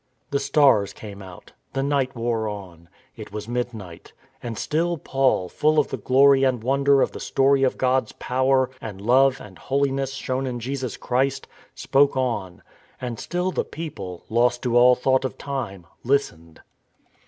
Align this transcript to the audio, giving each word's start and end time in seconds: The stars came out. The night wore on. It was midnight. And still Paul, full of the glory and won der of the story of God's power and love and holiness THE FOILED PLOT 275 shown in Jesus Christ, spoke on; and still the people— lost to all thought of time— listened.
The 0.31 0.39
stars 0.39 0.93
came 0.93 1.21
out. 1.21 1.51
The 1.73 1.83
night 1.83 2.15
wore 2.15 2.47
on. 2.47 2.89
It 3.15 3.31
was 3.31 3.47
midnight. 3.47 4.13
And 4.41 4.57
still 4.57 4.97
Paul, 4.97 5.47
full 5.47 5.77
of 5.77 5.89
the 5.89 5.97
glory 5.97 6.43
and 6.43 6.63
won 6.63 6.83
der 6.85 7.01
of 7.03 7.11
the 7.11 7.19
story 7.19 7.61
of 7.61 7.77
God's 7.77 8.11
power 8.13 8.71
and 8.81 8.99
love 8.99 9.39
and 9.39 9.59
holiness 9.59 10.17
THE 10.19 10.25
FOILED 10.25 10.45
PLOT 10.45 10.45
275 10.45 10.45
shown 10.47 10.47
in 10.47 10.59
Jesus 10.59 10.97
Christ, 10.97 11.47
spoke 11.79 12.17
on; 12.17 12.63
and 12.99 13.19
still 13.19 13.51
the 13.51 13.63
people— 13.63 14.23
lost 14.29 14.63
to 14.63 14.75
all 14.75 14.95
thought 14.95 15.23
of 15.23 15.37
time— 15.37 15.85
listened. 16.03 16.61